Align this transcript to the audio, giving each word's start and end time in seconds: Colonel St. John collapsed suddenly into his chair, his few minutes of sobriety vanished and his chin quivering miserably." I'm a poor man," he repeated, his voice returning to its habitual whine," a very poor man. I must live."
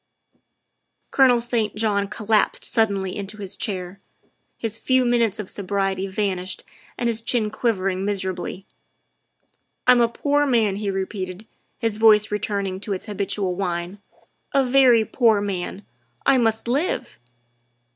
Colonel 1.11 1.39
St. 1.39 1.75
John 1.75 2.07
collapsed 2.07 2.65
suddenly 2.65 3.15
into 3.15 3.37
his 3.37 3.55
chair, 3.55 3.99
his 4.57 4.75
few 4.79 5.05
minutes 5.05 5.37
of 5.37 5.47
sobriety 5.47 6.07
vanished 6.07 6.63
and 6.97 7.07
his 7.07 7.21
chin 7.21 7.51
quivering 7.51 8.03
miserably." 8.03 8.65
I'm 9.85 10.01
a 10.01 10.09
poor 10.09 10.47
man," 10.47 10.77
he 10.77 10.89
repeated, 10.89 11.45
his 11.77 11.97
voice 11.97 12.31
returning 12.31 12.79
to 12.79 12.93
its 12.93 13.05
habitual 13.05 13.53
whine," 13.53 13.99
a 14.55 14.65
very 14.65 15.05
poor 15.05 15.39
man. 15.39 15.85
I 16.25 16.39
must 16.39 16.67
live." 16.67 17.19